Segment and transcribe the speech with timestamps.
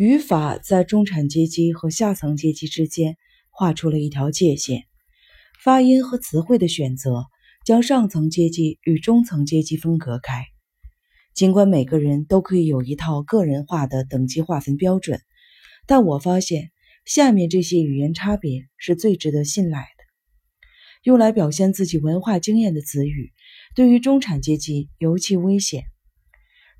[0.00, 3.18] 语法在中产阶级和下层阶级之间
[3.50, 4.84] 画出了一条界限，
[5.62, 7.26] 发音和词汇的选择
[7.66, 10.46] 将上层阶级与中层阶级分隔开。
[11.34, 15.20] 尽管每个人都可以有一套个人化的等级划分标准，
[15.86, 16.70] 但我发现
[17.04, 20.04] 下面这些语言差别是最值得信赖的。
[21.02, 23.34] 用来表现自己文化经验的词语，
[23.74, 25.84] 对于中产阶级尤其危险。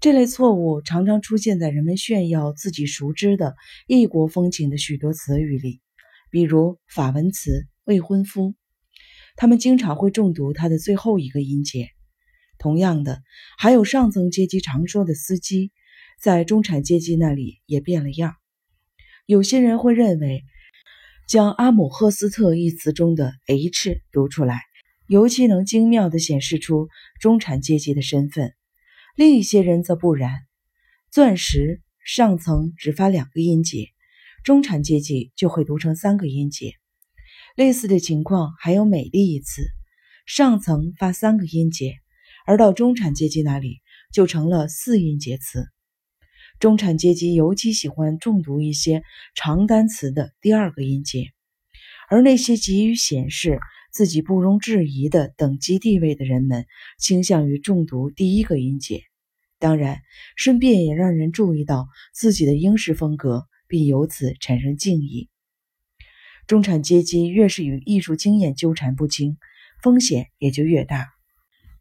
[0.00, 3.54] 这类错误常常出现在人们炫耀自己熟知的
[3.86, 5.82] 异国风情的许多词语里，
[6.30, 8.55] 比如法文词“未婚夫”，
[9.36, 11.91] 他们经常会重读它的最后一个音节。
[12.58, 13.20] 同样的，
[13.58, 15.70] 还有上层阶级常说的“司机”，
[16.19, 18.36] 在中产阶级那里也变了样。
[19.27, 20.44] 有些人会认为，
[21.28, 24.62] 将阿姆赫斯特一词中的 “h” 读出来，
[25.08, 26.88] 尤其能精妙地显示出
[27.20, 28.55] 中产阶级的身份。
[29.16, 30.32] 另一些人则不然，
[31.10, 33.88] 钻石上层只发两个音节，
[34.45, 36.75] 中产阶级就会读成三个音节。
[37.56, 39.62] 类似的情况还有美丽一词，
[40.27, 41.94] 上层发三个音节，
[42.47, 43.81] 而到中产阶级那里
[44.12, 45.66] 就成了四音节词。
[46.58, 49.03] 中产阶级尤其喜欢重读一些
[49.34, 51.25] 长单词的第二个音节，
[52.08, 53.58] 而那些急于显示
[53.92, 56.66] 自己不容置疑的等级地位的人们，
[56.98, 59.02] 倾向于重读第一个音节。
[59.58, 60.00] 当然，
[60.36, 65.28] 顺便也让人注意到自己的英式风格，并由此产生敬意。
[66.47, 69.36] 中产阶级越是与艺术经验纠缠不清，
[69.82, 71.08] 风险也就越大。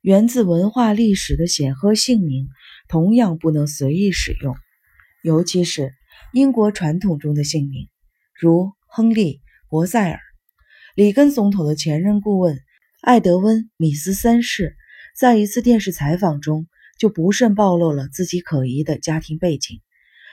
[0.02, 2.48] 源自文化历史的显赫姓名
[2.88, 4.56] 同样不能随意使用，
[5.24, 5.94] 尤其是
[6.34, 7.88] 英国传统中的姓名，
[8.34, 9.36] 如亨利·
[9.70, 10.20] 博塞尔。
[10.96, 12.60] 里根总统的前任顾问
[13.02, 14.76] 艾德温·米斯三世
[15.18, 16.68] 在一次电视采访中。
[17.00, 19.80] 就不慎暴露了自己可疑的家庭背景。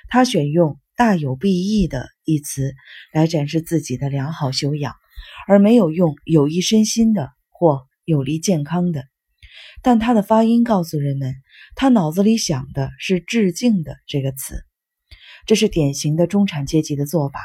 [0.08, 2.74] 他选用“大有裨益”的一词
[3.12, 4.92] 来展示自己的良好修养，
[5.46, 9.05] 而没有用“有益身心的”或“有利健康的”。
[9.80, 11.36] 但他的发音告诉人们，
[11.77, 14.64] 他脑子里想的是“致敬的”这个词。
[15.46, 17.40] 这是典型的中产阶级的做法，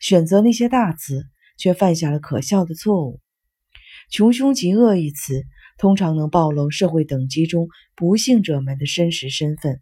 [0.00, 1.26] 选择那些大词，
[1.58, 3.20] 却犯下了可笑的错误。
[4.10, 5.44] “穷凶极恶”一词。
[5.82, 9.80] 通常能暴露社会等级中不幸者们的真实身份。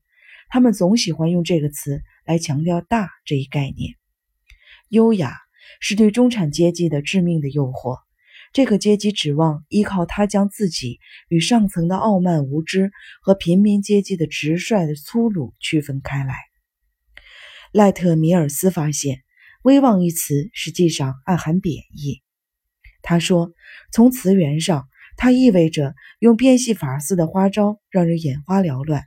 [0.49, 3.97] 他们总喜欢用这个词来强调“大”这一概念。
[4.89, 5.37] 优雅
[5.79, 7.99] 是对中产阶级的致命的诱惑。
[8.55, 10.99] 这个阶级指望依靠它将自己
[11.29, 16.35] 与上层的傲慢无知和平民阶级的直率的粗鲁区分开来。
[17.73, 19.21] 赖特米尔斯发现
[19.63, 22.23] ，“威望”一词实际上暗含贬义。
[23.03, 23.53] 他说，
[23.93, 24.87] 从词源上。
[25.17, 29.05] 它意味着用变戏法似的花招让人眼花缭乱。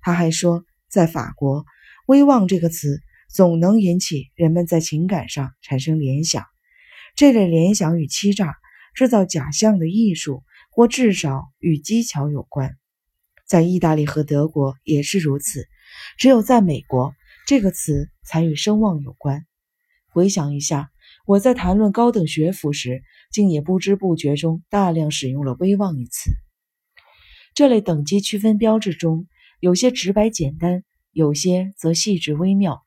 [0.00, 1.64] 他还说，在法国
[2.08, 3.00] ，“威望”这个词
[3.32, 6.44] 总能引起人们在情感上产生联想。
[7.14, 8.56] 这类联想与欺诈、
[8.96, 12.76] 制造假象的艺术，或至少与技巧有关。
[13.46, 15.68] 在意大利和德国也是如此。
[16.18, 17.14] 只有在美国，
[17.46, 19.46] 这个词才与声望有关。
[20.14, 20.90] 回想一下。
[21.26, 23.02] 我在谈论高等学府时，
[23.32, 26.30] 竟也不知不觉中大量使用了“威望”一词。
[27.52, 29.26] 这类等级区分标志中，
[29.58, 32.80] 有些直白简单，有些则细致微妙。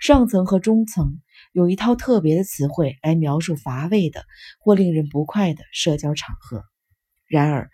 [0.00, 1.20] 上层和中层
[1.52, 4.24] 有一套特别的词汇来描述乏味的
[4.58, 6.64] 或令人不快的社交场合。
[7.28, 7.70] 然而，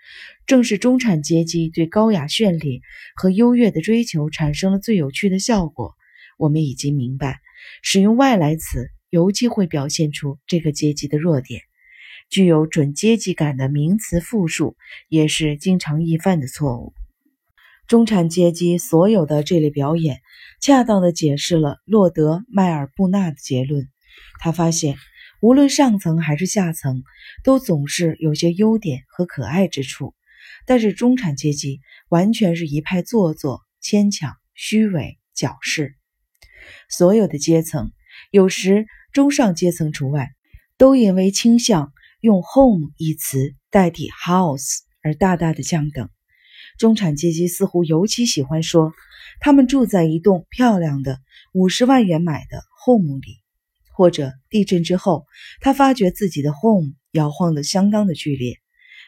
[0.46, 2.82] 正是中产阶级对高雅绚丽
[3.16, 5.94] 和优越的追求产生了最有趣的效果。
[6.36, 7.40] 我们已经明白，
[7.82, 8.90] 使用外来词。
[9.10, 11.62] 尤其会表现出这个阶级的弱点。
[12.28, 14.76] 具有准阶级感的名词复数
[15.08, 16.94] 也是经常易犯的错误。
[17.88, 20.20] 中产阶级所有的这类表演，
[20.60, 23.88] 恰当地解释了洛德·迈尔布纳的结论。
[24.38, 24.94] 他发现，
[25.42, 27.02] 无论上层还是下层，
[27.42, 30.14] 都总是有些优点和可爱之处，
[30.66, 35.96] 但是中产阶级完全是一派做作、牵强、虚伪、矫饰。
[36.88, 37.90] 所有的阶层，
[38.30, 38.86] 有时。
[39.12, 40.30] 中上阶层除外，
[40.78, 46.08] 都因为倾向用 “home” 一词代替 “house” 而大大的降等。
[46.78, 48.92] 中产阶级似乎尤其喜欢说，
[49.40, 51.18] 他们住在一栋漂亮的
[51.52, 53.40] 五十万元买的 home 里，
[53.96, 55.26] 或者地震之后，
[55.60, 58.58] 他发觉自己的 home 摇晃得相当的剧烈。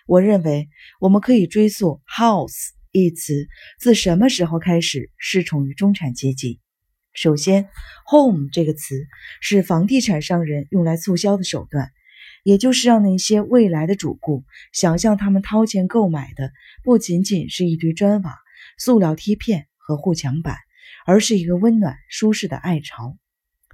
[0.08, 3.46] 我认为我们可以追溯 “house” 一词
[3.78, 6.60] 自什么时候开始失宠于中产阶级。
[7.12, 7.68] 首先
[8.06, 9.06] ，home 这个词
[9.42, 11.90] 是房地产商人用来促销的手段，
[12.42, 18.34] 也就是让那些未来的主顾想象他们掏钱购买的不仅仅是一堆砖瓦、
[18.78, 20.56] 塑料贴片和护墙板，
[21.04, 23.18] 而是一个温暖舒适的爱巢。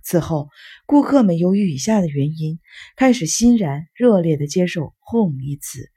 [0.02, 0.48] 此后，
[0.86, 2.58] 顾客们由于以下的原因，
[2.96, 5.88] 开始欣然热烈地接受 “home” 一词。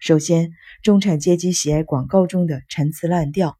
[0.00, 0.50] 首先，
[0.82, 3.50] 中产阶级喜爱广告中的陈词滥调；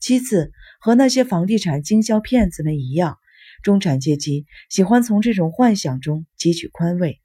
[0.00, 0.52] 其次，
[0.84, 3.16] 和那些房地产经销骗子们一样，
[3.62, 7.22] 中产阶级喜欢从这种幻想中汲取宽慰，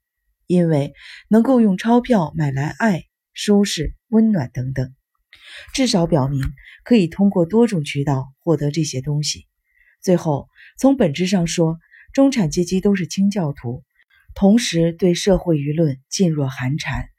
[0.48, 0.94] 因为
[1.28, 3.04] 能够用钞票买来爱、
[3.34, 4.96] 舒适、温暖等等。
[5.74, 6.42] 至少表明
[6.86, 9.46] 可以通过多种渠道获得这些东西。
[10.02, 10.48] 最后，
[10.78, 11.80] 从本质上说，
[12.14, 13.84] 中产阶级都是清教徒，
[14.36, 17.10] 同时对社会舆论噤若寒蝉，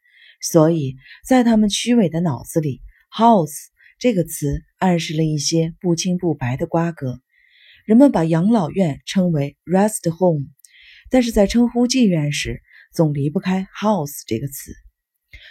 [0.41, 2.81] 所以在他们虚伪的脑子里
[3.15, 3.67] ，“house”
[3.99, 7.21] 这个词暗示了一些不清不白的瓜葛。
[7.85, 10.47] 人们把养老院称为 “rest home”，
[11.11, 12.63] 但是在称呼妓院时，
[12.95, 14.73] 总离不开 “house” 这个词。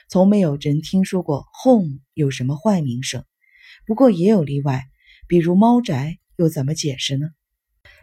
[0.09, 3.23] 从没有人听说过 “home” 有什么坏名声，
[3.85, 4.83] 不过也有例外，
[5.27, 7.27] 比如猫宅，又怎么解释呢？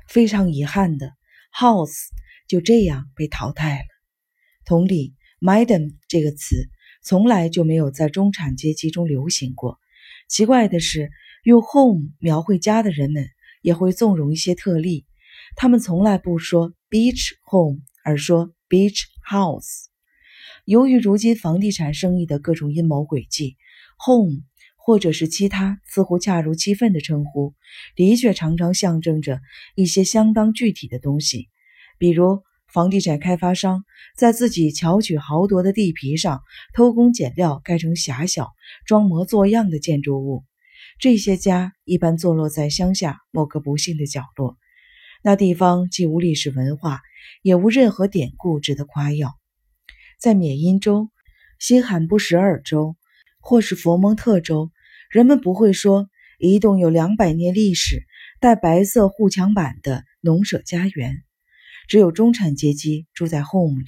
[0.08, 1.12] 非常遗憾的
[1.52, 2.06] ，“house”
[2.46, 3.86] 就这样被淘汰了。
[4.64, 6.68] 同理，“madam” 这个词
[7.02, 9.80] 从来就没有在中产阶级中流行过。
[10.28, 11.10] 奇怪的是，
[11.44, 13.28] 用 “home” 描绘家的人们
[13.62, 15.06] 也会纵容一些特例，
[15.54, 19.86] 他们从来不说 “beach home”，而说 “beach house”。
[20.64, 23.56] 由于如今房地产生意的各种阴谋诡计
[24.04, 24.42] ，“home”
[24.74, 27.54] 或者是其他似乎恰如其分的称呼，
[27.94, 29.40] 的确常常象征着
[29.76, 31.48] 一些相当具体的东西。
[31.98, 32.42] 比如，
[32.76, 33.86] 房地产开发商
[34.18, 36.42] 在自己巧取豪夺的地皮上
[36.74, 38.50] 偷工减料，盖成狭小、
[38.84, 40.44] 装模作样的建筑物。
[40.98, 44.58] 这些家一般坐落在乡下某个不幸的角落，
[45.22, 47.00] 那地方既无历史文化，
[47.40, 49.32] 也无任何典故值得夸耀。
[50.20, 51.08] 在缅因州、
[51.58, 52.94] 新罕布什尔州，
[53.40, 54.70] 或是佛蒙特州，
[55.08, 58.02] 人们不会说一栋有两百年历史、
[58.38, 61.22] 带白色护墙板的农舍家园。
[61.86, 63.86] 只有中产阶级住在 home 里。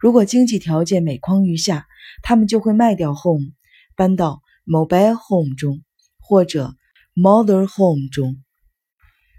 [0.00, 1.86] 如果经济条件每况愈下，
[2.22, 3.52] 他们就会卖掉 home，
[3.96, 5.82] 搬到 mobile home 中
[6.18, 6.74] 或者
[7.14, 8.42] mother home 中。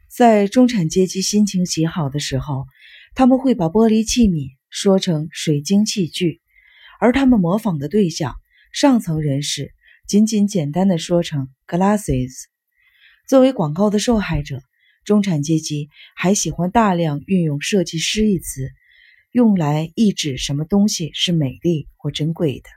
[0.08, 2.66] 在中产阶级心情极好的时候，
[3.16, 4.58] 他们会把玻璃器皿。
[4.72, 6.42] 说成水晶器具，
[7.00, 8.36] 而他们模仿的对象
[8.72, 9.74] 上层人士
[10.08, 12.44] 仅仅简单的说成 glasses。
[13.28, 14.62] 作为广告的受害者，
[15.06, 18.70] 中产阶级还喜欢大量运用“设计师”一词，
[19.32, 22.70] 用来意指什么东西是美丽或珍贵的。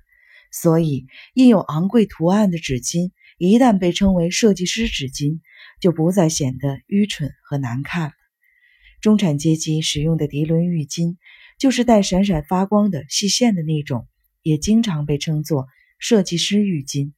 [0.51, 5.41] 所以，印有昂贵图案的纸巾一旦被称为“设计师纸巾”，
[5.81, 8.13] 就不再显得愚蠢和难看了。
[9.01, 11.17] 中产阶级使用的涤纶浴巾。
[11.59, 14.09] 就是带闪闪发光的细线的那种，
[14.43, 17.13] 也经常被称作设计师浴巾。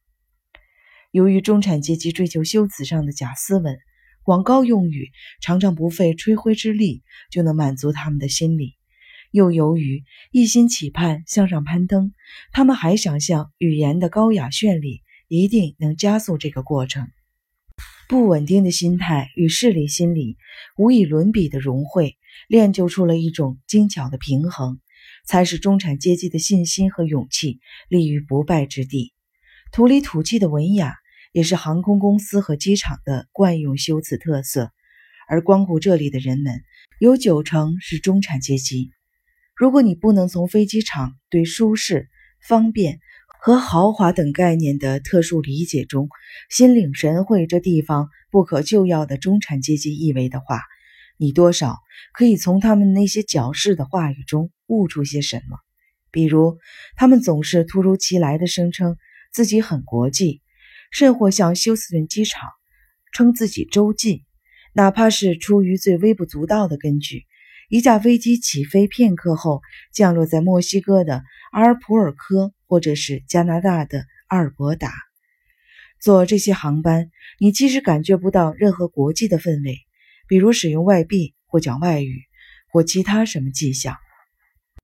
[1.09, 3.79] 由于中产阶级追求修辞上的假斯文，
[4.25, 8.73] 广告用语常常不费吹灰之力就能满足他们的心理。
[9.29, 12.11] 又由于一心期盼向上攀登，
[12.51, 17.07] 他们还想象语言的高雅绚丽一定能加速这个过程。
[18.09, 20.37] 不稳定的心态与势力心理
[20.75, 22.17] 无以伦比的融汇。
[22.49, 24.79] 练就出了一种精巧的平衡，
[25.25, 29.13] 才使中产阶级的信心和勇气立于不败之地。
[29.71, 30.95] 土里土气的文雅
[31.35, 34.71] 也是航空公司和机场的惯用修辞特色，
[35.27, 36.61] 而光顾这里的人们
[36.97, 38.91] 有九成是中产阶级。
[39.53, 42.07] 如果你不能从飞机场对舒适、
[42.47, 42.99] 方便
[43.41, 46.07] 和豪华等概念的特殊理解中
[46.49, 50.61] 心领神会这地方不可救药的中产阶级意味的话，
[51.17, 51.79] 你多少
[52.13, 55.57] 可以从他们那些矫饰的话语中悟出些什么，
[56.11, 56.59] 比如
[56.95, 58.95] 他们总是突如其来的声称
[59.33, 60.41] 自己很国际，
[60.95, 62.41] 甚或向休斯顿机场
[63.11, 64.23] 称自己洲际，
[64.71, 67.25] 哪怕是出于最微不足道的根据。
[67.67, 69.61] 一架飞机起飞片刻后
[69.91, 71.21] 降落在墨西哥的
[71.51, 74.93] 阿尔普尔科，或者是加拿大的阿尔伯达，
[75.99, 77.11] 坐这些航班，
[77.41, 79.79] 你即使感觉不到任何国际的氛围。
[80.29, 82.21] 比如使用外币或讲外语
[82.71, 83.97] 或其他什么迹象。